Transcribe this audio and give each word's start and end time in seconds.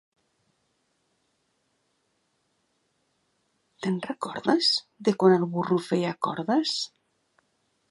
Te'n 3.85 4.01
recordes? 4.07 4.73
/ 4.87 5.05
—De 5.05 5.15
quan 5.19 5.39
el 5.39 5.47
burro 5.55 5.81
feia 5.91 6.17
cordes. 6.29 6.77